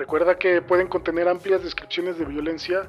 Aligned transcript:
Recuerda 0.00 0.38
que 0.38 0.62
pueden 0.62 0.88
contener 0.88 1.28
amplias 1.28 1.62
descripciones 1.62 2.18
de 2.18 2.24
violencia 2.24 2.88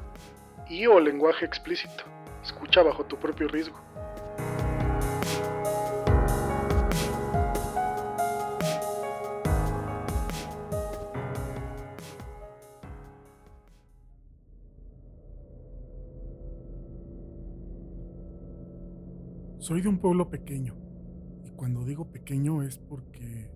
y 0.69 0.87
o 0.87 0.97
lenguaje 0.97 1.43
explícito. 1.43 2.05
Escucha 2.41 2.83
bajo 2.83 3.03
tu 3.03 3.17
propio 3.17 3.49
riesgo. 3.49 3.77
Soy 19.59 19.81
de 19.81 19.89
un 19.89 19.99
pueblo 19.99 20.29
pequeño. 20.29 20.77
Y 21.43 21.49
cuando 21.57 21.83
digo 21.83 22.09
pequeño 22.09 22.63
es 22.63 22.77
porque 22.77 23.49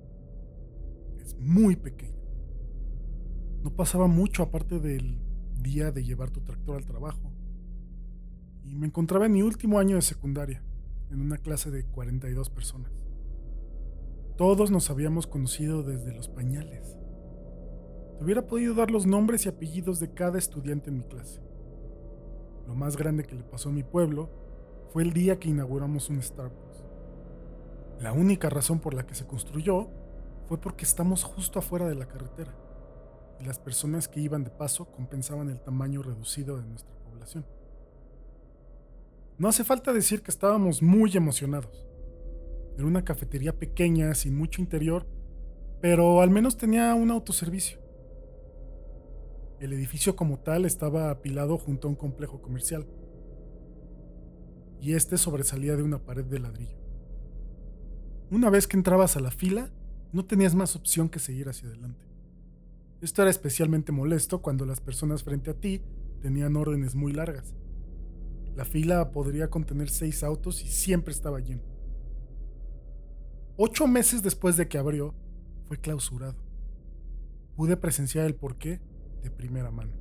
es 1.22 1.36
muy 1.40 1.78
pequeño. 1.78 2.25
No 3.66 3.72
pasaba 3.72 4.06
mucho 4.06 4.44
aparte 4.44 4.80
del 4.80 5.18
día 5.60 5.92
de 5.92 6.04
llevar 6.04 6.30
tu 6.30 6.40
tractor 6.42 6.76
al 6.78 6.86
trabajo. 6.86 7.32
Y 8.64 8.76
me 8.76 8.86
encontraba 8.86 9.26
en 9.26 9.32
mi 9.32 9.42
último 9.42 9.80
año 9.80 9.96
de 9.96 10.04
secundaria, 10.04 10.62
en 11.10 11.20
una 11.20 11.40
clase 11.40 11.72
de 11.72 11.84
42 11.84 12.52
personas. 12.52 12.92
Todos 14.38 14.70
nos 14.70 14.92
habíamos 14.92 15.26
conocido 15.26 15.82
desde 15.82 16.14
los 16.14 16.30
pañales. 16.30 16.96
Te 18.20 18.24
hubiera 18.24 18.46
podido 18.46 18.76
dar 18.76 18.92
los 18.92 19.08
nombres 19.08 19.48
y 19.48 19.50
apellidos 19.50 20.00
de 20.00 20.14
cada 20.14 20.38
estudiante 20.38 20.92
en 20.92 20.98
mi 20.98 21.04
clase. 21.04 21.42
Lo 22.68 22.76
más 22.76 22.96
grande 22.96 23.24
que 23.24 23.34
le 23.34 23.44
pasó 23.44 23.70
a 23.70 23.74
mi 23.74 23.82
pueblo 23.82 24.30
fue 24.94 25.02
el 25.02 25.12
día 25.12 25.40
que 25.40 25.50
inauguramos 25.50 26.12
un 26.12 26.22
Starbucks. 26.22 26.84
La 28.00 28.14
única 28.14 28.48
razón 28.48 28.80
por 28.80 28.94
la 28.94 29.08
que 29.08 29.16
se 29.16 29.26
construyó 29.26 29.90
fue 30.46 30.62
porque 30.62 30.86
estamos 30.86 31.24
justo 31.24 31.58
afuera 31.58 31.88
de 31.88 31.96
la 31.96 32.08
carretera 32.08 32.54
y 33.40 33.46
las 33.46 33.60
personas 33.60 34.08
que 34.08 34.20
iban 34.20 34.44
de 34.44 34.50
paso 34.50 34.86
compensaban 34.92 35.50
el 35.50 35.62
tamaño 35.62 36.02
reducido 36.02 36.58
de 36.58 36.66
nuestra 36.66 36.96
población. 37.04 37.46
No 39.38 39.50
hace 39.50 39.64
falta 39.64 39.92
decir 39.92 40.22
que 40.22 40.32
estábamos 40.32 40.82
muy 40.82 41.16
emocionados. 41.16 41.86
Era 42.78 42.88
una 42.88 43.04
cafetería 43.04 43.58
pequeña, 43.58 44.14
sin 44.16 44.38
mucho 44.38 44.62
interior, 44.62 45.06
pero 45.82 46.22
al 46.22 46.30
menos 46.30 46.58
tenía 46.58 46.94
un 46.94 47.12
autoservicio. 47.12 47.80
El 49.60 49.74
edificio 49.74 50.16
como 50.16 50.40
tal 50.40 50.66
estaba 50.66 51.10
apilado 51.10 51.58
junto 51.58 51.88
a 51.88 51.92
un 51.92 51.96
complejo 51.96 52.42
comercial, 52.42 52.86
y 54.80 54.94
este 54.94 55.18
sobresalía 55.18 55.76
de 55.76 55.84
una 55.84 56.00
pared 56.00 56.26
de 56.26 56.40
ladrillo. 56.40 56.78
Una 58.30 58.50
vez 58.50 58.68
que 58.68 58.78
entrabas 58.78 59.16
a 59.18 59.20
la 59.20 59.32
fila, 59.32 59.72
no 60.12 60.26
tenías 60.26 60.56
más 60.56 60.76
opción 60.76 61.10
que 61.10 61.20
seguir 61.20 61.50
hacia 61.50 61.68
adelante. 61.68 62.06
Esto 63.02 63.22
era 63.22 63.32
especialmente 63.32 63.92
molesto 63.92 64.42
cuando 64.42 64.66
las 64.66 64.82
personas 64.82 65.24
frente 65.24 65.52
a 65.52 65.54
ti 65.54 65.82
tenían 66.22 66.56
órdenes 66.56 66.96
muy 66.96 67.12
largas. 67.12 67.54
La 68.56 68.64
fila 68.64 69.12
podría 69.12 69.50
contener 69.50 69.90
seis 69.90 70.24
autos 70.24 70.64
y 70.64 70.68
siempre 70.68 71.14
estaba 71.14 71.40
lleno. 71.40 71.62
Ocho 73.58 73.88
meses 73.88 74.24
después 74.24 74.58
de 74.58 74.68
que 74.68 74.78
abrió, 74.78 75.14
fue 75.66 75.78
clausurado. 75.78 76.36
Pude 77.56 77.78
presenciar 77.78 78.26
el 78.26 78.36
porqué 78.36 78.82
de 79.24 79.32
primera 79.32 79.72
mano. 79.72 79.94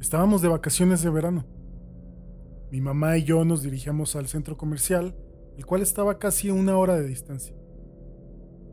Estábamos 0.00 0.42
de 0.42 0.48
vacaciones 0.48 1.02
de 1.02 1.10
verano. 1.10 1.44
Mi 2.70 2.80
mamá 2.80 3.16
y 3.16 3.24
yo 3.24 3.44
nos 3.44 3.62
dirigíamos 3.62 4.14
al 4.16 4.28
centro 4.28 4.56
comercial, 4.56 5.16
el 5.56 5.66
cual 5.66 5.82
estaba 5.82 6.18
casi 6.18 6.50
una 6.50 6.76
hora 6.76 6.94
de 6.96 7.06
distancia. 7.06 7.54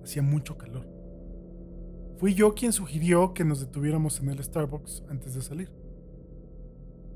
Hacía 0.03 0.21
mucho 0.21 0.57
calor. 0.57 0.94
Fui 2.17 2.33
yo 2.33 2.55
quien 2.55 2.71
sugirió 2.71 3.33
que 3.33 3.43
nos 3.43 3.59
detuviéramos 3.59 4.19
en 4.21 4.29
el 4.29 4.41
Starbucks 4.41 5.03
antes 5.09 5.33
de 5.33 5.41
salir. 5.41 5.71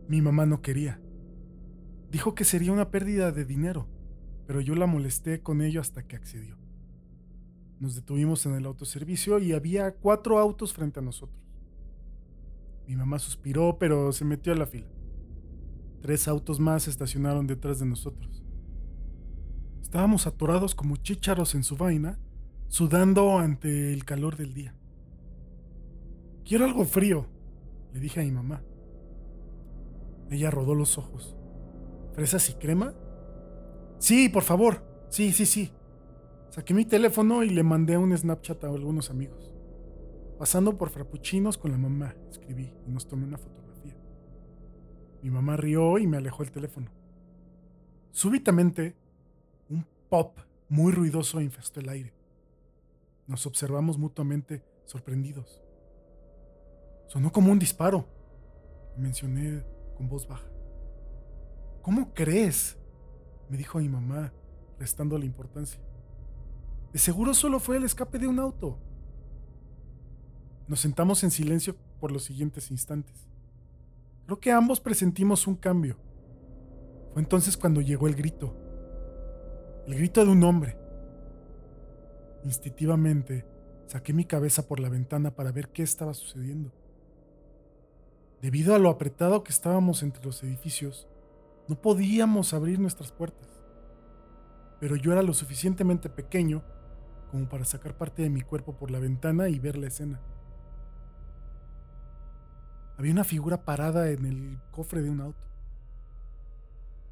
Mi 0.10 0.22
mamá 0.22 0.46
no 0.46 0.62
quería. 0.62 1.00
Dijo 2.12 2.36
que 2.36 2.44
sería 2.44 2.74
una 2.74 2.92
pérdida 2.92 3.32
de 3.32 3.46
dinero, 3.46 3.88
pero 4.46 4.60
yo 4.60 4.76
la 4.76 4.88
molesté 4.88 5.42
con 5.42 5.62
ello 5.62 5.80
hasta 5.80 6.06
que 6.06 6.16
accedió. 6.16 6.58
Nos 7.80 7.96
detuvimos 7.96 8.46
en 8.46 8.56
el 8.56 8.66
autoservicio 8.66 9.40
y 9.40 9.54
había 9.54 9.96
cuatro 9.96 10.38
autos 10.38 10.74
frente 10.74 11.00
a 11.00 11.04
nosotros. 11.04 11.40
Mi 12.86 12.96
mamá 12.96 13.20
suspiró, 13.20 13.78
pero 13.80 14.12
se 14.12 14.26
metió 14.26 14.52
a 14.52 14.58
la 14.58 14.66
fila. 14.66 14.88
Tres 16.02 16.28
autos 16.28 16.60
más 16.60 16.88
estacionaron 16.88 17.48
detrás 17.48 17.80
de 17.80 17.86
nosotros. 17.86 18.44
Estábamos 19.82 20.28
atorados 20.28 20.76
como 20.76 20.98
chícharos 20.98 21.56
en 21.56 21.64
su 21.64 21.78
vaina, 21.78 22.20
sudando 22.68 23.38
ante 23.38 23.94
el 23.94 24.04
calor 24.04 24.36
del 24.36 24.54
día. 24.54 24.79
Quiero 26.50 26.66
algo 26.66 26.84
frío, 26.84 27.28
le 27.94 28.00
dije 28.00 28.20
a 28.20 28.24
mi 28.24 28.32
mamá. 28.32 28.64
Ella 30.32 30.50
rodó 30.50 30.74
los 30.74 30.98
ojos. 30.98 31.38
¿Fresas 32.14 32.50
y 32.50 32.56
crema? 32.56 32.96
Sí, 34.00 34.30
por 34.30 34.42
favor. 34.42 34.84
Sí, 35.10 35.32
sí, 35.32 35.46
sí. 35.46 35.72
Saqué 36.50 36.74
mi 36.74 36.86
teléfono 36.86 37.44
y 37.44 37.52
le 37.52 37.62
mandé 37.62 38.00
un 38.00 38.18
Snapchat 38.18 38.64
a 38.64 38.68
algunos 38.70 39.12
amigos. 39.12 39.54
Pasando 40.40 40.76
por 40.76 40.90
frappuccinos 40.90 41.56
con 41.56 41.70
la 41.70 41.78
mamá, 41.78 42.16
escribí 42.32 42.74
y 42.88 42.90
nos 42.90 43.08
tomé 43.08 43.26
una 43.26 43.38
fotografía. 43.38 43.96
Mi 45.22 45.30
mamá 45.30 45.56
rió 45.56 46.00
y 46.00 46.08
me 46.08 46.18
alejó 46.18 46.42
el 46.42 46.50
teléfono. 46.52 46.90
Súbitamente, 48.10 48.96
un 49.70 49.86
pop 50.10 50.40
muy 50.68 50.94
ruidoso 50.94 51.42
infestó 51.42 51.80
el 51.80 51.90
aire. 51.90 52.12
Nos 53.28 53.46
observamos 53.46 54.00
mutuamente 54.00 54.64
sorprendidos. 54.86 55.62
Sonó 57.10 57.32
como 57.32 57.52
un 57.52 57.58
disparo, 57.58 58.06
mencioné 58.96 59.64
con 59.98 60.08
voz 60.08 60.28
baja. 60.28 60.48
¿Cómo 61.82 62.14
crees? 62.14 62.78
me 63.50 63.58
dijo 63.58 63.80
mi 63.80 63.90
mamá, 63.90 64.32
restando 64.78 65.18
la 65.18 65.26
importancia. 65.26 65.82
De 66.94 67.00
seguro 67.00 67.34
solo 67.34 67.60
fue 67.60 67.78
el 67.78 67.84
escape 67.84 68.20
de 68.20 68.28
un 68.28 68.38
auto. 68.38 68.78
Nos 70.68 70.82
sentamos 70.82 71.24
en 71.24 71.32
silencio 71.32 71.76
por 72.00 72.12
los 72.12 72.26
siguientes 72.26 72.70
instantes. 72.70 73.28
Creo 74.28 74.40
que 74.40 74.52
ambos 74.52 74.80
presentimos 74.80 75.48
un 75.48 75.56
cambio. 75.56 75.98
Fue 77.12 77.24
entonces 77.24 77.58
cuando 77.58 77.82
llegó 77.82 78.08
el 78.08 78.14
grito. 78.14 78.56
El 79.88 79.96
grito 79.96 80.24
de 80.24 80.32
un 80.32 80.44
hombre. 80.44 80.78
Instintivamente 82.44 83.48
saqué 83.88 84.14
mi 84.14 84.26
cabeza 84.26 84.68
por 84.68 84.80
la 84.80 84.90
ventana 84.90 85.34
para 85.36 85.52
ver 85.52 85.70
qué 85.70 85.82
estaba 85.82 86.14
sucediendo. 86.14 86.72
Debido 88.42 88.74
a 88.74 88.80
lo 88.80 88.90
apretado 88.90 89.44
que 89.44 89.52
estábamos 89.52 90.02
entre 90.02 90.24
los 90.24 90.42
edificios, 90.44 91.08
no 91.68 91.76
podíamos 91.82 92.54
abrir 92.54 92.80
nuestras 92.80 93.12
puertas. 93.12 93.48
Pero 94.80 94.96
yo 94.96 95.12
era 95.12 95.22
lo 95.24 95.34
suficientemente 95.34 96.10
pequeño 96.10 96.64
como 97.32 97.48
para 97.48 97.66
sacar 97.66 97.98
parte 97.98 98.24
de 98.24 98.30
mi 98.30 98.42
cuerpo 98.42 98.74
por 98.74 98.92
la 98.92 99.00
ventana 99.00 99.50
y 99.50 99.60
ver 99.60 99.78
la 99.78 99.88
escena. 99.88 100.20
Había 102.98 103.12
una 103.12 103.24
figura 103.24 103.64
parada 103.64 104.10
en 104.10 104.26
el 104.26 104.60
cofre 104.72 105.02
de 105.02 105.10
un 105.10 105.22
auto. 105.22 105.48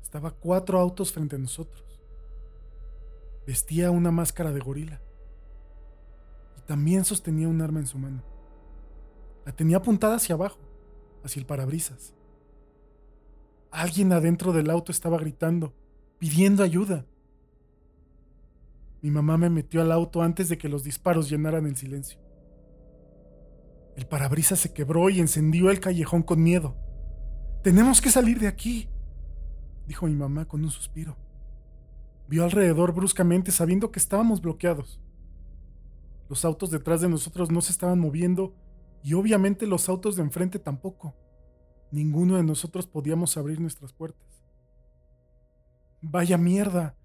Estaba 0.01 0.31
cuatro 0.31 0.79
autos 0.79 1.13
frente 1.13 1.35
a 1.35 1.39
nosotros. 1.39 1.83
Vestía 3.45 3.91
una 3.91 4.11
máscara 4.11 4.51
de 4.51 4.59
gorila. 4.59 5.01
Y 6.57 6.61
también 6.61 7.05
sostenía 7.05 7.47
un 7.47 7.61
arma 7.61 7.79
en 7.79 7.87
su 7.87 7.97
mano. 7.97 8.23
La 9.45 9.53
tenía 9.53 9.77
apuntada 9.77 10.15
hacia 10.15 10.35
abajo, 10.35 10.59
hacia 11.23 11.39
el 11.39 11.45
parabrisas. 11.45 12.13
Alguien 13.71 14.11
adentro 14.11 14.53
del 14.53 14.69
auto 14.69 14.91
estaba 14.91 15.17
gritando, 15.17 15.73
pidiendo 16.19 16.63
ayuda. 16.63 17.05
Mi 19.01 19.11
mamá 19.11 19.37
me 19.37 19.49
metió 19.49 19.81
al 19.81 19.91
auto 19.91 20.21
antes 20.21 20.49
de 20.49 20.57
que 20.57 20.69
los 20.69 20.83
disparos 20.83 21.29
llenaran 21.29 21.65
el 21.65 21.75
silencio. 21.75 22.19
El 23.95 24.05
parabrisas 24.05 24.59
se 24.59 24.73
quebró 24.73 25.09
y 25.09 25.19
encendió 25.19 25.69
el 25.69 25.79
callejón 25.79 26.23
con 26.23 26.41
miedo. 26.41 26.75
Tenemos 27.63 27.99
que 27.99 28.09
salir 28.09 28.39
de 28.39 28.47
aquí, 28.47 28.89
dijo 29.87 30.05
mi 30.05 30.15
mamá 30.15 30.45
con 30.45 30.63
un 30.63 30.69
suspiro. 30.69 31.17
Vio 32.27 32.43
alrededor 32.43 32.93
bruscamente 32.93 33.51
sabiendo 33.51 33.91
que 33.91 33.99
estábamos 33.99 34.41
bloqueados. 34.41 34.99
Los 36.29 36.43
autos 36.45 36.71
detrás 36.71 37.01
de 37.01 37.09
nosotros 37.09 37.51
no 37.51 37.61
se 37.61 37.71
estaban 37.71 37.99
moviendo 37.99 38.53
Y 39.07 39.13
obviamente 39.13 39.65
los 39.67 39.87
autos 39.87 40.17
de 40.17 40.21
enfrente 40.21 40.59
tampoco. 40.59 41.15
Ninguno 41.91 42.35
de 42.35 42.43
nosotros 42.43 42.87
podíamos 42.87 43.37
abrir 43.37 43.61
nuestras 43.61 43.93
puertas. 43.93 44.43
Vaya 46.01 46.37
mierda, 46.37 46.97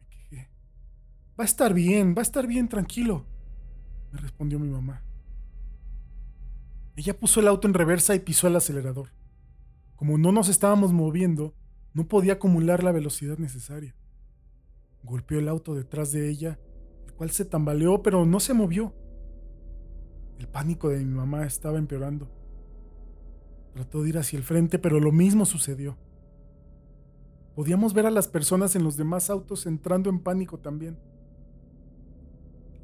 me 0.00 0.08
quejé. 0.08 0.50
Va 1.38 1.44
a 1.44 1.46
estar 1.46 1.74
bien, 1.74 2.16
va 2.16 2.22
a 2.22 2.22
estar 2.22 2.48
bien, 2.48 2.68
tranquilo, 2.68 3.24
me 4.10 4.18
respondió 4.18 4.58
mi 4.58 4.68
mamá. 4.68 5.04
Ella 6.96 7.16
puso 7.16 7.38
el 7.38 7.46
auto 7.46 7.68
en 7.68 7.74
reversa 7.74 8.16
y 8.16 8.18
pisó 8.18 8.48
el 8.48 8.56
acelerador. 8.56 9.10
Como 9.94 10.18
no 10.18 10.32
nos 10.32 10.48
estábamos 10.48 10.92
moviendo, 10.92 11.54
no 11.94 12.08
podía 12.08 12.32
acumular 12.32 12.82
la 12.82 12.90
velocidad 12.90 13.38
necesaria. 13.38 13.94
Golpeó 15.04 15.38
el 15.38 15.46
auto 15.46 15.76
detrás 15.76 16.10
de 16.10 16.28
ella, 16.28 16.58
el 17.06 17.14
cual 17.14 17.30
se 17.30 17.44
tambaleó 17.44 18.02
pero 18.02 18.26
no 18.26 18.40
se 18.40 18.54
movió. 18.54 18.92
El 20.38 20.46
pánico 20.46 20.88
de 20.88 20.98
mi 20.98 21.14
mamá 21.14 21.44
estaba 21.44 21.78
empeorando. 21.78 22.28
Trató 23.74 24.02
de 24.02 24.10
ir 24.10 24.18
hacia 24.18 24.36
el 24.36 24.44
frente, 24.44 24.78
pero 24.78 25.00
lo 25.00 25.12
mismo 25.12 25.44
sucedió. 25.44 25.96
Podíamos 27.54 27.92
ver 27.92 28.06
a 28.06 28.10
las 28.10 28.28
personas 28.28 28.76
en 28.76 28.84
los 28.84 28.96
demás 28.96 29.30
autos 29.30 29.66
entrando 29.66 30.10
en 30.10 30.20
pánico 30.20 30.58
también. 30.58 30.96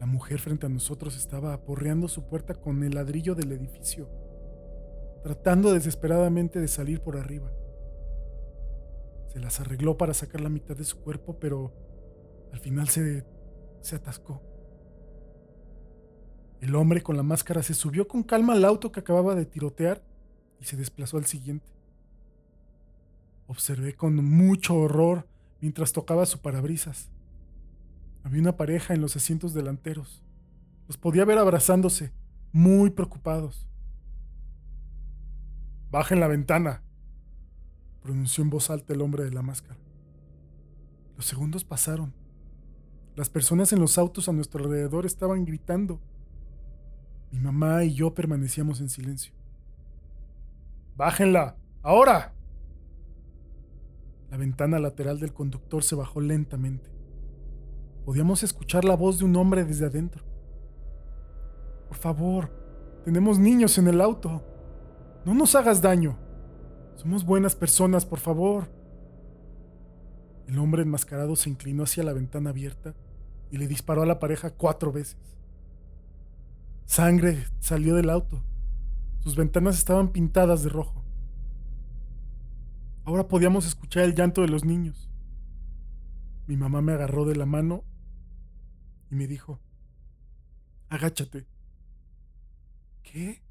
La 0.01 0.07
mujer 0.07 0.41
frente 0.41 0.67
a 0.67 0.69
nosotros 0.69 1.17
estaba 1.17 1.55
aporreando 1.55 2.09
su 2.09 2.29
puerta 2.29 2.55
con 2.55 2.83
el 2.83 2.95
ladrillo 2.95 3.35
del 3.35 3.53
edificio, 3.53 4.09
tratando 5.23 5.73
desesperadamente 5.73 6.61
de 6.61 6.69
salir 6.69 7.01
por 7.01 7.17
arriba. 7.17 7.53
Se 9.29 9.39
las 9.39 9.61
arregló 9.61 9.97
para 9.97 10.13
sacar 10.13 10.41
la 10.41 10.49
mitad 10.49 10.77
de 10.77 10.85
su 10.85 11.01
cuerpo, 11.01 11.39
pero 11.39 11.73
al 12.53 12.59
final 12.59 12.89
se, 12.89 13.25
se 13.81 13.97
atascó. 13.97 14.43
El 16.65 16.77
hombre 16.77 17.03
con 17.03 17.19
la 17.19 17.23
máscara 17.23 17.63
se 17.63 17.75
subió 17.75 18.09
con 18.09 18.23
calma 18.23 18.55
al 18.55 18.65
auto 18.65 18.91
que 18.91 19.01
acababa 19.01 19.35
de 19.35 19.45
tirotear 19.45 20.03
y 20.59 20.65
se 20.65 20.79
desplazó 20.79 21.19
al 21.19 21.27
siguiente. 21.27 21.71
Observé 23.47 23.95
con 23.95 24.15
mucho 24.25 24.75
horror 24.75 25.29
mientras 25.61 25.93
tocaba 25.93 26.25
su 26.25 26.41
parabrisas. 26.41 27.11
Había 28.23 28.41
una 28.41 28.57
pareja 28.57 28.95
en 28.95 29.03
los 29.03 29.15
asientos 29.15 29.53
delanteros. 29.53 30.23
Los 30.89 30.97
podía 30.97 31.27
ver 31.27 31.37
abrazándose, 31.37 32.15
muy 32.51 32.89
preocupados. 32.89 33.69
Bajen 35.91 36.19
la 36.19 36.29
ventana, 36.29 36.83
pronunció 38.01 38.43
en 38.43 38.49
voz 38.49 38.71
alta 38.71 38.95
el 38.95 39.03
hombre 39.03 39.25
de 39.25 39.33
la 39.33 39.43
máscara. 39.43 39.79
Los 41.15 41.27
segundos 41.27 41.63
pasaron. 41.63 42.15
Las 43.17 43.29
personas 43.29 43.75
en 43.75 43.81
los 43.81 43.99
autos 43.99 44.31
a 44.31 44.33
nuestro 44.33 44.65
alrededor 44.65 45.05
estaban 45.05 45.45
gritando. 45.45 46.01
Mi 47.35 47.41
mamá 47.41 47.83
y 47.83 47.93
yo 47.95 48.15
permanecíamos 48.15 48.81
en 48.81 48.89
silencio. 48.89 49.33
Bájenla, 50.97 51.57
ahora, 51.83 52.33
la 54.31 54.37
ventana 54.37 54.79
lateral 54.79 55.19
del 55.19 55.33
conductor 55.33 55.83
se 55.83 55.97
bajó 55.97 56.21
lentamente. 56.21 56.89
Podíamos 58.05 58.45
escuchar 58.45 58.85
la 58.85 58.95
voz 58.95 59.19
de 59.19 59.25
un 59.25 59.35
hombre 59.35 59.65
desde 59.65 59.87
adentro. 59.87 60.23
Por 61.89 61.97
favor, 61.97 62.51
tenemos 63.05 63.41
niños 63.41 63.79
en 63.79 63.89
el 63.89 64.01
auto. 64.01 64.45
No 65.25 65.35
nos 65.35 65.57
hagas 65.57 65.83
daño. 65.83 66.17
Somos 66.95 67.25
buenas 67.25 67.57
personas, 67.57 68.07
por 68.07 68.21
favor. 68.21 68.71
El 70.47 70.57
hombre 70.61 70.83
enmascarado 70.83 71.35
se 71.35 71.51
inclinó 71.51 71.83
hacia 71.83 72.05
la 72.05 72.13
ventana 72.13 72.51
abierta 72.51 72.95
y 73.51 73.57
le 73.57 73.67
disparó 73.67 74.03
a 74.03 74.07
la 74.07 74.21
pareja 74.21 74.51
cuatro 74.51 74.93
veces. 74.93 75.34
Sangre 76.85 77.47
salió 77.61 77.95
del 77.95 78.11
auto. 78.11 78.43
Sus 79.21 79.37
ventanas 79.37 79.79
estaban 79.79 80.09
pintadas 80.11 80.63
de 80.63 80.69
rojo. 80.69 81.05
Ahora 83.05 83.29
podíamos 83.29 83.67
escuchar 83.67 84.05
el 84.05 84.15
llanto 84.15 84.43
de 84.43 84.49
los 84.49 84.65
niños. 84.65 85.11
Mi 86.47 86.57
mamá 86.57 86.83
me 86.83 86.93
agarró 86.93 87.25
de 87.25 87.37
la 87.37 87.47
mano 87.47 87.85
y 89.11 89.15
me 89.15 89.27
dijo, 89.27 89.61
agáchate. 90.89 91.47
¿Qué? 93.03 93.43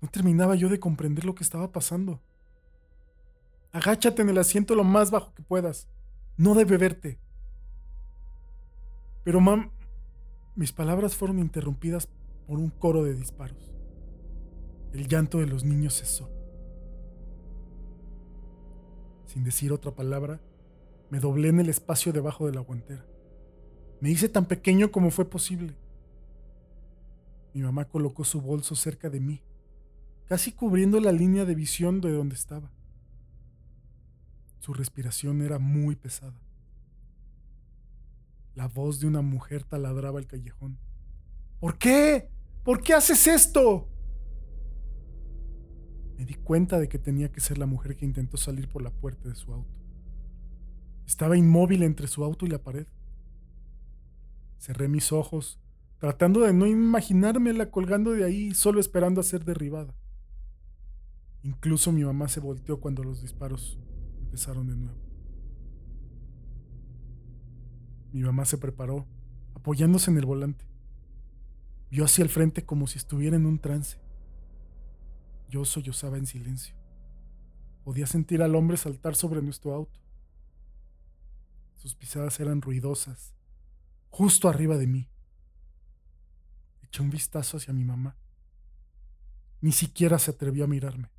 No 0.00 0.08
terminaba 0.08 0.54
yo 0.54 0.68
de 0.68 0.80
comprender 0.80 1.24
lo 1.24 1.34
que 1.34 1.44
estaba 1.44 1.72
pasando. 1.72 2.20
Agáchate 3.72 4.22
en 4.22 4.28
el 4.28 4.38
asiento 4.38 4.74
lo 4.74 4.84
más 4.84 5.10
bajo 5.10 5.34
que 5.34 5.42
puedas. 5.42 5.88
No 6.36 6.54
debe 6.54 6.76
verte. 6.76 7.18
Pero, 9.24 9.40
mam, 9.40 9.70
mis 10.54 10.72
palabras 10.72 11.16
fueron 11.16 11.38
interrumpidas 11.38 12.08
por 12.46 12.58
un 12.58 12.70
coro 12.70 13.04
de 13.04 13.14
disparos. 13.14 13.72
El 14.92 15.08
llanto 15.08 15.38
de 15.38 15.46
los 15.46 15.64
niños 15.64 15.98
cesó. 15.98 16.30
Sin 19.26 19.44
decir 19.44 19.72
otra 19.72 19.94
palabra, 19.94 20.40
me 21.10 21.20
doblé 21.20 21.48
en 21.48 21.60
el 21.60 21.68
espacio 21.68 22.12
debajo 22.12 22.46
de 22.46 22.54
la 22.54 22.60
guantera. 22.60 23.04
Me 24.00 24.10
hice 24.10 24.28
tan 24.28 24.46
pequeño 24.46 24.90
como 24.90 25.10
fue 25.10 25.28
posible. 25.28 25.76
Mi 27.52 27.62
mamá 27.62 27.86
colocó 27.86 28.24
su 28.24 28.40
bolso 28.40 28.74
cerca 28.74 29.08
de 29.10 29.20
mí, 29.20 29.42
casi 30.26 30.52
cubriendo 30.52 31.00
la 31.00 31.12
línea 31.12 31.44
de 31.44 31.54
visión 31.54 32.00
de 32.00 32.12
donde 32.12 32.34
estaba. 32.34 32.70
Su 34.60 34.74
respiración 34.74 35.42
era 35.42 35.58
muy 35.58 35.96
pesada. 35.96 36.40
La 38.54 38.68
voz 38.68 39.00
de 39.00 39.06
una 39.06 39.22
mujer 39.22 39.64
taladraba 39.64 40.18
el 40.18 40.26
callejón. 40.26 40.78
¿Por 41.60 41.78
qué? 41.78 42.28
¿Por 42.66 42.82
qué 42.82 42.94
haces 42.94 43.28
esto? 43.28 43.88
me 46.18 46.24
di 46.24 46.34
cuenta 46.34 46.80
de 46.80 46.88
que 46.88 46.98
tenía 46.98 47.30
que 47.30 47.40
ser 47.40 47.58
la 47.58 47.66
mujer 47.66 47.94
que 47.94 48.04
intentó 48.04 48.38
salir 48.38 48.68
por 48.68 48.82
la 48.82 48.90
puerta 48.90 49.28
de 49.28 49.36
su 49.36 49.52
auto. 49.52 49.70
Estaba 51.06 51.36
inmóvil 51.36 51.84
entre 51.84 52.08
su 52.08 52.24
auto 52.24 52.44
y 52.44 52.48
la 52.48 52.58
pared. 52.58 52.88
Cerré 54.58 54.88
mis 54.88 55.12
ojos, 55.12 55.60
tratando 55.98 56.40
de 56.40 56.52
no 56.52 56.66
imaginármela 56.66 57.70
colgando 57.70 58.10
de 58.10 58.24
ahí, 58.24 58.52
solo 58.52 58.80
esperando 58.80 59.20
a 59.20 59.24
ser 59.24 59.44
derribada. 59.44 59.94
Incluso 61.44 61.92
mi 61.92 62.04
mamá 62.04 62.26
se 62.26 62.40
volteó 62.40 62.80
cuando 62.80 63.04
los 63.04 63.22
disparos 63.22 63.78
empezaron 64.22 64.66
de 64.66 64.74
nuevo. 64.74 64.98
Mi 68.10 68.22
mamá 68.22 68.44
se 68.44 68.58
preparó, 68.58 69.06
apoyándose 69.54 70.10
en 70.10 70.16
el 70.16 70.26
volante. 70.26 70.75
Vio 71.90 72.04
hacia 72.04 72.22
el 72.22 72.28
frente 72.28 72.64
como 72.64 72.86
si 72.86 72.98
estuviera 72.98 73.36
en 73.36 73.46
un 73.46 73.58
trance. 73.58 73.98
Yo 75.48 75.64
sollozaba 75.64 76.18
en 76.18 76.26
silencio. 76.26 76.74
Podía 77.84 78.06
sentir 78.06 78.42
al 78.42 78.54
hombre 78.56 78.76
saltar 78.76 79.14
sobre 79.14 79.42
nuestro 79.42 79.72
auto. 79.72 80.00
Sus 81.76 81.94
pisadas 81.94 82.40
eran 82.40 82.60
ruidosas, 82.62 83.34
justo 84.10 84.48
arriba 84.48 84.76
de 84.76 84.88
mí. 84.88 85.08
Eché 86.82 87.02
un 87.02 87.10
vistazo 87.10 87.58
hacia 87.58 87.72
mi 87.72 87.84
mamá. 87.84 88.16
Ni 89.60 89.70
siquiera 89.70 90.18
se 90.18 90.32
atrevió 90.32 90.64
a 90.64 90.68
mirarme. 90.68 91.10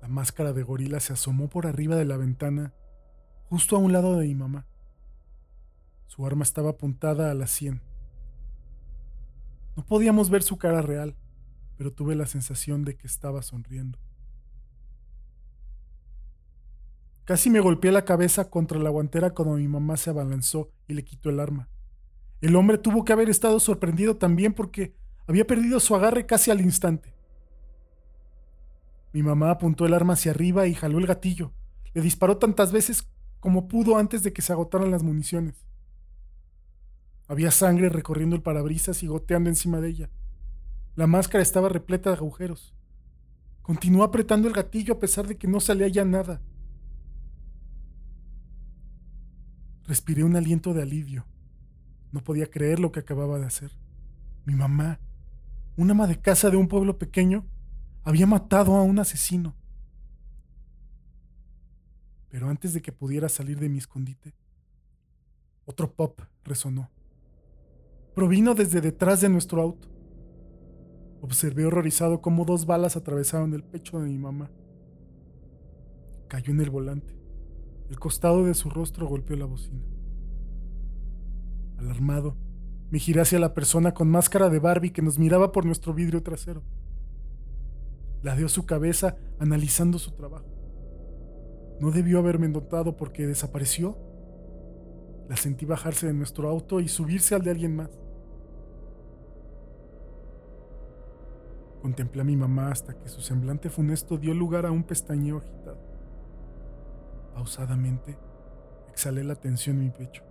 La 0.00 0.08
máscara 0.08 0.52
de 0.52 0.62
gorila 0.62 1.00
se 1.00 1.12
asomó 1.12 1.48
por 1.48 1.66
arriba 1.66 1.96
de 1.96 2.04
la 2.04 2.16
ventana, 2.16 2.72
justo 3.48 3.76
a 3.76 3.80
un 3.80 3.92
lado 3.92 4.18
de 4.18 4.26
mi 4.26 4.34
mamá. 4.34 4.66
Su 6.10 6.26
arma 6.26 6.42
estaba 6.42 6.70
apuntada 6.70 7.30
a 7.30 7.34
la 7.34 7.46
sien. 7.46 7.80
No 9.76 9.84
podíamos 9.84 10.28
ver 10.28 10.42
su 10.42 10.58
cara 10.58 10.82
real 10.82 11.16
pero 11.80 11.94
tuve 11.94 12.14
la 12.14 12.26
sensación 12.26 12.84
de 12.84 12.94
que 12.94 13.06
estaba 13.06 13.40
sonriendo. 13.40 13.98
Casi 17.24 17.48
me 17.48 17.60
golpeé 17.60 17.90
la 17.90 18.04
cabeza 18.04 18.50
contra 18.50 18.78
la 18.78 18.90
guantera 18.90 19.30
cuando 19.30 19.54
mi 19.54 19.66
mamá 19.66 19.96
se 19.96 20.10
abalanzó 20.10 20.70
y 20.88 20.92
le 20.92 21.04
quitó 21.04 21.30
el 21.30 21.40
arma. 21.40 21.70
El 22.42 22.54
hombre 22.54 22.76
tuvo 22.76 23.02
que 23.06 23.14
haber 23.14 23.30
estado 23.30 23.58
sorprendido 23.60 24.18
también 24.18 24.52
porque 24.52 24.94
había 25.26 25.46
perdido 25.46 25.80
su 25.80 25.96
agarre 25.96 26.26
casi 26.26 26.50
al 26.50 26.60
instante. 26.60 27.14
Mi 29.14 29.22
mamá 29.22 29.50
apuntó 29.50 29.86
el 29.86 29.94
arma 29.94 30.12
hacia 30.12 30.32
arriba 30.32 30.66
y 30.66 30.74
jaló 30.74 30.98
el 30.98 31.06
gatillo. 31.06 31.54
Le 31.94 32.02
disparó 32.02 32.36
tantas 32.36 32.72
veces 32.72 33.08
como 33.40 33.68
pudo 33.68 33.96
antes 33.96 34.22
de 34.22 34.34
que 34.34 34.42
se 34.42 34.52
agotaran 34.52 34.90
las 34.90 35.02
municiones. 35.02 35.64
Había 37.30 37.52
sangre 37.52 37.88
recorriendo 37.90 38.34
el 38.34 38.42
parabrisas 38.42 39.04
y 39.04 39.06
goteando 39.06 39.48
encima 39.48 39.80
de 39.80 39.88
ella. 39.88 40.10
La 40.96 41.06
máscara 41.06 41.40
estaba 41.40 41.68
repleta 41.68 42.10
de 42.10 42.16
agujeros. 42.16 42.74
Continuó 43.62 44.02
apretando 44.02 44.48
el 44.48 44.54
gatillo 44.54 44.94
a 44.94 44.98
pesar 44.98 45.28
de 45.28 45.36
que 45.38 45.46
no 45.46 45.60
salía 45.60 45.86
ya 45.86 46.04
nada. 46.04 46.42
Respiré 49.84 50.24
un 50.24 50.34
aliento 50.34 50.74
de 50.74 50.82
alivio. 50.82 51.24
No 52.10 52.20
podía 52.20 52.50
creer 52.50 52.80
lo 52.80 52.90
que 52.90 52.98
acababa 52.98 53.38
de 53.38 53.46
hacer. 53.46 53.70
Mi 54.44 54.56
mamá, 54.56 54.98
una 55.76 55.92
ama 55.92 56.08
de 56.08 56.20
casa 56.20 56.50
de 56.50 56.56
un 56.56 56.66
pueblo 56.66 56.98
pequeño, 56.98 57.46
había 58.02 58.26
matado 58.26 58.74
a 58.74 58.82
un 58.82 58.98
asesino. 58.98 59.54
Pero 62.28 62.48
antes 62.48 62.74
de 62.74 62.82
que 62.82 62.90
pudiera 62.90 63.28
salir 63.28 63.60
de 63.60 63.68
mi 63.68 63.78
escondite, 63.78 64.34
otro 65.64 65.94
pop 65.94 66.22
resonó. 66.42 66.90
Provino 68.14 68.54
desde 68.54 68.80
detrás 68.80 69.20
de 69.20 69.28
nuestro 69.28 69.62
auto. 69.62 69.88
Observé 71.20 71.66
horrorizado 71.66 72.20
cómo 72.20 72.44
dos 72.44 72.66
balas 72.66 72.96
atravesaron 72.96 73.54
el 73.54 73.62
pecho 73.62 74.00
de 74.00 74.08
mi 74.08 74.18
mamá. 74.18 74.50
Cayó 76.28 76.52
en 76.52 76.60
el 76.60 76.70
volante. 76.70 77.14
El 77.88 77.98
costado 77.98 78.44
de 78.44 78.54
su 78.54 78.70
rostro 78.70 79.06
golpeó 79.06 79.36
la 79.36 79.46
bocina. 79.46 79.82
Alarmado, 81.78 82.36
me 82.90 82.98
giré 82.98 83.20
hacia 83.20 83.38
la 83.38 83.54
persona 83.54 83.94
con 83.94 84.08
máscara 84.08 84.48
de 84.48 84.58
Barbie 84.58 84.92
que 84.92 85.02
nos 85.02 85.18
miraba 85.18 85.52
por 85.52 85.64
nuestro 85.64 85.94
vidrio 85.94 86.22
trasero. 86.22 86.62
Ladeó 88.22 88.48
su 88.48 88.66
cabeza 88.66 89.16
analizando 89.38 89.98
su 89.98 90.12
trabajo. 90.12 90.46
No 91.80 91.90
debió 91.90 92.18
haberme 92.18 92.48
notado 92.48 92.96
porque 92.96 93.26
desapareció. 93.26 93.96
La 95.30 95.36
sentí 95.36 95.64
bajarse 95.64 96.08
de 96.08 96.12
nuestro 96.12 96.48
auto 96.48 96.80
y 96.80 96.88
subirse 96.88 97.36
al 97.36 97.44
de 97.44 97.52
alguien 97.52 97.76
más. 97.76 97.88
Contemplé 101.80 102.22
a 102.22 102.24
mi 102.24 102.34
mamá 102.36 102.72
hasta 102.72 102.98
que 102.98 103.08
su 103.08 103.20
semblante 103.20 103.70
funesto 103.70 104.18
dio 104.18 104.34
lugar 104.34 104.66
a 104.66 104.72
un 104.72 104.82
pestañeo 104.82 105.38
agitado. 105.38 105.78
Pausadamente, 107.32 108.18
exhalé 108.88 109.22
la 109.22 109.36
tensión 109.36 109.76
en 109.76 109.84
mi 109.84 109.90
pecho. 109.90 110.24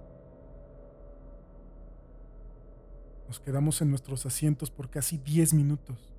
Nos 3.25 3.39
quedamos 3.39 3.81
en 3.81 3.91
nuestros 3.91 4.25
asientos 4.25 4.69
por 4.69 4.89
casi 4.89 5.17
10 5.17 5.53
minutos, 5.53 6.13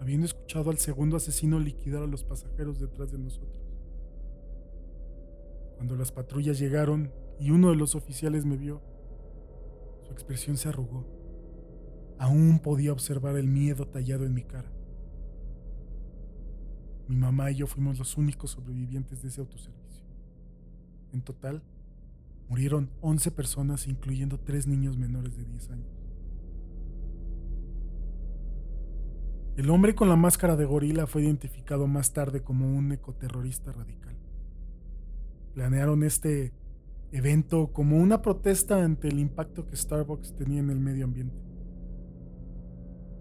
habiendo 0.00 0.26
escuchado 0.26 0.70
al 0.70 0.78
segundo 0.78 1.16
asesino 1.16 1.60
liquidar 1.60 2.02
a 2.02 2.08
los 2.08 2.24
pasajeros 2.24 2.80
detrás 2.80 3.12
de 3.12 3.18
nosotros. 3.18 3.69
Cuando 5.80 5.96
las 5.96 6.12
patrullas 6.12 6.58
llegaron 6.58 7.10
y 7.38 7.52
uno 7.52 7.70
de 7.70 7.76
los 7.76 7.94
oficiales 7.94 8.44
me 8.44 8.58
vio, 8.58 8.82
su 10.02 10.12
expresión 10.12 10.58
se 10.58 10.68
arrugó. 10.68 11.06
Aún 12.18 12.58
podía 12.58 12.92
observar 12.92 13.38
el 13.38 13.48
miedo 13.48 13.86
tallado 13.88 14.26
en 14.26 14.34
mi 14.34 14.42
cara. 14.42 14.70
Mi 17.08 17.16
mamá 17.16 17.50
y 17.50 17.54
yo 17.54 17.66
fuimos 17.66 17.98
los 17.98 18.18
únicos 18.18 18.50
sobrevivientes 18.50 19.22
de 19.22 19.28
ese 19.28 19.40
autoservicio. 19.40 20.04
En 21.14 21.22
total, 21.22 21.62
murieron 22.50 22.90
11 23.00 23.30
personas, 23.30 23.86
incluyendo 23.88 24.38
tres 24.38 24.66
niños 24.66 24.98
menores 24.98 25.34
de 25.34 25.46
10 25.46 25.70
años. 25.70 26.04
El 29.56 29.70
hombre 29.70 29.94
con 29.94 30.10
la 30.10 30.16
máscara 30.16 30.56
de 30.56 30.66
gorila 30.66 31.06
fue 31.06 31.22
identificado 31.22 31.86
más 31.86 32.12
tarde 32.12 32.42
como 32.42 32.70
un 32.70 32.92
ecoterrorista 32.92 33.72
radical. 33.72 34.10
Planearon 35.60 36.04
este 36.04 36.54
evento 37.12 37.70
como 37.70 37.98
una 37.98 38.22
protesta 38.22 38.82
ante 38.82 39.08
el 39.08 39.18
impacto 39.18 39.66
que 39.66 39.76
Starbucks 39.76 40.34
tenía 40.34 40.60
en 40.60 40.70
el 40.70 40.80
medio 40.80 41.04
ambiente. 41.04 41.36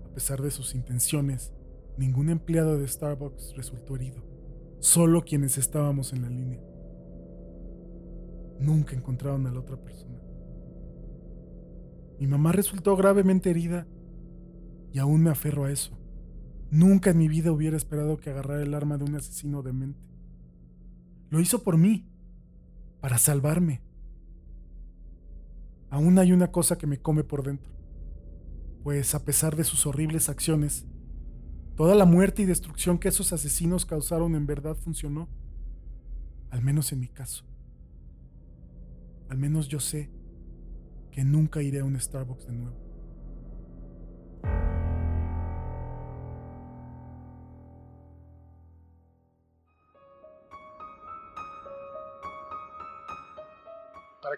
A 0.05 0.13
pesar 0.13 0.41
de 0.41 0.49
sus 0.49 0.73
intenciones, 0.73 1.51
ningún 1.97 2.29
empleado 2.29 2.79
de 2.79 2.87
Starbucks 2.87 3.55
resultó 3.57 3.97
herido, 3.97 4.23
solo 4.79 5.25
quienes 5.25 5.57
estábamos 5.57 6.13
en 6.13 6.21
la 6.21 6.29
línea. 6.29 6.61
Nunca 8.61 8.95
encontraron 8.95 9.45
a 9.45 9.51
la 9.51 9.59
otra 9.59 9.75
persona. 9.75 10.21
Mi 12.21 12.27
mamá 12.27 12.53
resultó 12.53 12.95
gravemente 12.95 13.49
herida 13.49 13.85
y 14.93 14.99
aún 14.99 15.23
me 15.23 15.31
aferro 15.31 15.65
a 15.65 15.73
eso. 15.73 15.99
Nunca 16.71 17.09
en 17.09 17.17
mi 17.17 17.27
vida 17.27 17.51
hubiera 17.51 17.75
esperado 17.75 18.15
que 18.15 18.29
agarrara 18.29 18.63
el 18.63 18.73
arma 18.73 18.97
de 18.97 19.03
un 19.03 19.15
asesino 19.15 19.61
demente. 19.61 19.99
Lo 21.31 21.41
hizo 21.41 21.63
por 21.63 21.77
mí, 21.77 22.08
para 23.01 23.17
salvarme. 23.17 23.81
Aún 25.89 26.19
hay 26.19 26.31
una 26.31 26.51
cosa 26.51 26.77
que 26.77 26.87
me 26.87 26.99
come 26.99 27.23
por 27.23 27.43
dentro, 27.43 27.71
pues 28.83 29.15
a 29.15 29.25
pesar 29.25 29.55
de 29.55 29.63
sus 29.63 29.85
horribles 29.85 30.29
acciones, 30.29 30.85
toda 31.75 31.95
la 31.95 32.05
muerte 32.05 32.41
y 32.41 32.45
destrucción 32.45 32.99
que 32.99 33.07
esos 33.07 33.33
asesinos 33.33 33.85
causaron 33.85 34.35
en 34.35 34.45
verdad 34.45 34.75
funcionó, 34.75 35.27
al 36.51 36.61
menos 36.61 36.91
en 36.91 36.99
mi 36.99 37.07
caso. 37.07 37.45
Al 39.29 39.37
menos 39.37 39.67
yo 39.67 39.79
sé 39.79 40.09
que 41.11 41.23
nunca 41.23 41.61
iré 41.61 41.79
a 41.79 41.85
un 41.85 41.99
Starbucks 41.99 42.47
de 42.47 42.53
nuevo. 42.53 42.88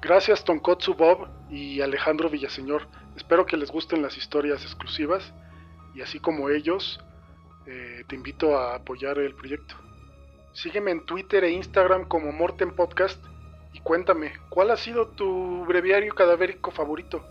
Gracias 0.00 0.44
Tonkotsu 0.44 0.94
Bob 0.94 1.28
y 1.50 1.80
Alejandro 1.80 2.30
Villaseñor. 2.30 2.86
Espero 3.16 3.46
que 3.46 3.56
les 3.56 3.70
gusten 3.70 4.00
las 4.00 4.16
historias 4.16 4.62
exclusivas 4.62 5.32
y 5.92 6.02
así 6.02 6.20
como 6.20 6.50
ellos, 6.50 7.00
eh, 7.66 8.04
te 8.06 8.14
invito 8.14 8.56
a 8.56 8.76
apoyar 8.76 9.18
el 9.18 9.34
proyecto. 9.34 9.74
Sígueme 10.52 10.92
en 10.92 11.04
Twitter 11.04 11.42
e 11.42 11.50
Instagram 11.50 12.06
como 12.06 12.30
Morten 12.30 12.70
Podcast 12.70 13.22
y 13.72 13.80
cuéntame, 13.80 14.34
¿cuál 14.50 14.70
ha 14.70 14.76
sido 14.76 15.08
tu 15.08 15.64
breviario 15.64 16.14
cadavérico 16.14 16.70
favorito? 16.70 17.24